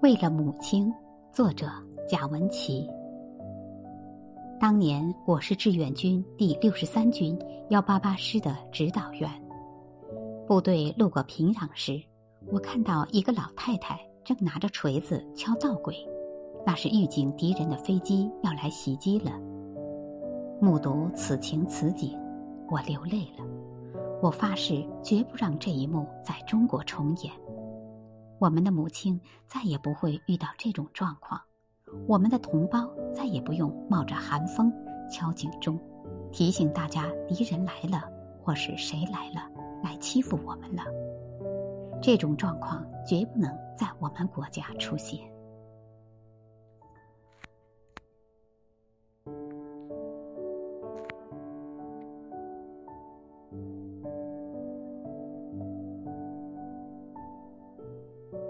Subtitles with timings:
[0.00, 0.94] 为了母亲，
[1.32, 1.66] 作者
[2.08, 2.88] 贾文琪。
[4.60, 7.36] 当年我是志愿军第六十三军
[7.70, 9.28] 幺八八师的指导员，
[10.46, 12.00] 部队路过平壤时，
[12.52, 15.96] 我看到一个老太太正拿着锤子敲道轨，
[16.64, 19.32] 那是预警敌人的飞机要来袭击了。
[20.60, 22.16] 目睹此情此景，
[22.70, 23.44] 我流泪了。
[24.22, 27.32] 我发誓绝不让这一幕在中国重演。
[28.40, 31.40] 我们的母亲再也不会遇到这种状况，
[32.06, 34.72] 我们的同胞再也不用冒着寒风
[35.10, 35.78] 敲警钟，
[36.30, 38.08] 提醒大家敌人来了
[38.40, 39.48] 或是谁来了
[39.82, 40.82] 来欺负我们了。
[42.00, 45.18] 这种状况绝不能在我们国家出现。